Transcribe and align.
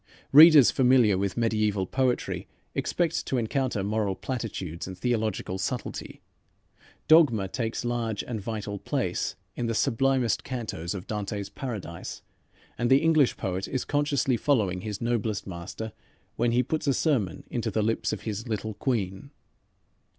Readers 0.31 0.71
familiar 0.71 1.15
with 1.15 1.35
mediæval 1.35 1.91
poetry 1.91 2.47
expect 2.73 3.27
to 3.27 3.37
encounter 3.37 3.83
moral 3.83 4.15
platitudes 4.15 4.87
and 4.87 4.97
theological 4.97 5.59
subtlety. 5.59 6.21
Dogma 7.07 7.47
takes 7.47 7.85
large 7.85 8.23
and 8.23 8.41
vital 8.41 8.79
place 8.79 9.35
in 9.55 9.67
the 9.67 9.75
sublimest 9.75 10.43
cantos 10.43 10.95
of 10.95 11.05
Dante's 11.05 11.49
"Paradise," 11.51 12.23
and 12.79 12.89
the 12.89 12.97
English 13.03 13.37
poet 13.37 13.67
is 13.67 13.85
consciously 13.85 14.37
following 14.37 14.81
his 14.81 15.01
noblest 15.01 15.45
master 15.45 15.93
when 16.35 16.51
he 16.51 16.63
puts 16.63 16.87
a 16.87 16.95
sermon 16.95 17.43
into 17.51 17.69
the 17.69 17.83
lips 17.83 18.11
of 18.11 18.21
his 18.21 18.47
"little 18.47 18.73
queen." 18.73 19.29